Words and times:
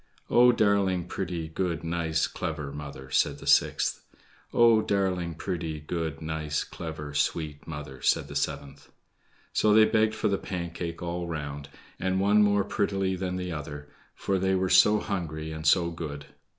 "Oh, 0.31 0.51
darling, 0.51 1.05
pretty, 1.05 1.47
good, 1.47 1.83
nice, 1.83 2.25
clever 2.25 2.71
mother," 2.71 3.11
said 3.11 3.37
the 3.37 3.45
sixth. 3.45 4.03
"Oh, 4.51 4.81
darling, 4.81 5.35
pretty, 5.35 5.79
good, 5.79 6.23
nice, 6.23 6.63
clever, 6.63 7.13
sweet 7.13 7.67
mother," 7.67 8.01
said 8.01 8.27
the 8.27 8.35
seventh. 8.35 8.91
So 9.53 9.75
they 9.75 9.85
begged 9.85 10.15
for 10.15 10.27
the 10.27 10.39
Pancake 10.39 11.03
all 11.03 11.27
round, 11.27 11.69
the 11.99 12.09
one 12.15 12.41
more 12.41 12.63
prettily 12.63 13.15
than 13.15 13.35
the 13.35 13.51
other; 13.51 13.89
for 14.15 14.39
they 14.39 14.55
were 14.55 14.69
so 14.71 14.97
hungry 14.99 15.51
and 15.51 15.67
so 15.67 15.91
good. 15.91 16.25